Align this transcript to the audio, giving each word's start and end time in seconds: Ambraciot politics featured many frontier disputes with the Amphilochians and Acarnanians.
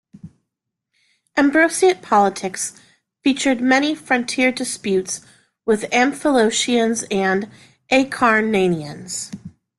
Ambraciot 1.37 2.01
politics 2.01 2.73
featured 3.23 3.61
many 3.61 3.93
frontier 3.93 4.51
disputes 4.51 5.21
with 5.63 5.81
the 5.81 5.87
Amphilochians 5.89 7.05
and 7.11 7.51
Acarnanians. 7.91 9.29